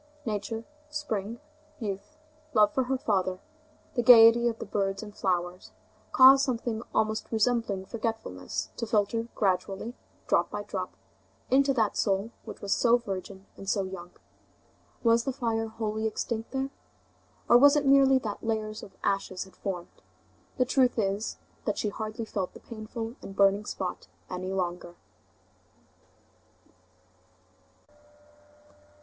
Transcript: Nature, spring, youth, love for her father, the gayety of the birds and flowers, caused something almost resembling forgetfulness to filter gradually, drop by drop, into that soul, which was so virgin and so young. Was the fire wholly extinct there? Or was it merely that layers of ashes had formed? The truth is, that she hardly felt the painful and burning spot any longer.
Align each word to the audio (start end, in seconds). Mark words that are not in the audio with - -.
Nature, 0.25 0.65
spring, 0.89 1.39
youth, 1.79 2.17
love 2.55 2.73
for 2.73 2.85
her 2.85 2.97
father, 2.97 3.39
the 3.93 4.01
gayety 4.01 4.47
of 4.47 4.57
the 4.57 4.65
birds 4.65 5.03
and 5.03 5.15
flowers, 5.15 5.73
caused 6.11 6.43
something 6.43 6.81
almost 6.91 7.31
resembling 7.31 7.85
forgetfulness 7.85 8.69
to 8.77 8.87
filter 8.87 9.27
gradually, 9.35 9.93
drop 10.25 10.49
by 10.49 10.63
drop, 10.63 10.95
into 11.51 11.71
that 11.71 11.95
soul, 11.95 12.31
which 12.45 12.61
was 12.63 12.73
so 12.73 12.97
virgin 12.97 13.45
and 13.55 13.69
so 13.69 13.83
young. 13.83 14.09
Was 15.03 15.23
the 15.23 15.31
fire 15.31 15.67
wholly 15.67 16.07
extinct 16.07 16.49
there? 16.49 16.71
Or 17.47 17.59
was 17.59 17.75
it 17.75 17.85
merely 17.85 18.17
that 18.17 18.43
layers 18.43 18.81
of 18.81 18.97
ashes 19.03 19.43
had 19.43 19.55
formed? 19.55 20.01
The 20.57 20.65
truth 20.65 20.97
is, 20.97 21.37
that 21.65 21.77
she 21.77 21.89
hardly 21.89 22.25
felt 22.25 22.53
the 22.55 22.59
painful 22.59 23.17
and 23.21 23.35
burning 23.35 23.65
spot 23.65 24.07
any 24.31 24.51
longer. 24.51 24.95